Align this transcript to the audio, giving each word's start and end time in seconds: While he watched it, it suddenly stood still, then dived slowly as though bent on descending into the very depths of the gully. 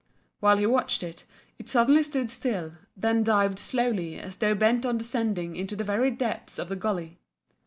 While 0.39 0.57
he 0.57 0.65
watched 0.65 1.03
it, 1.03 1.25
it 1.59 1.69
suddenly 1.69 2.01
stood 2.01 2.31
still, 2.31 2.73
then 2.97 3.23
dived 3.23 3.59
slowly 3.59 4.17
as 4.19 4.37
though 4.37 4.55
bent 4.55 4.83
on 4.83 4.97
descending 4.97 5.55
into 5.55 5.75
the 5.75 5.83
very 5.83 6.09
depths 6.09 6.57
of 6.57 6.69
the 6.69 6.75
gully. 6.75 7.19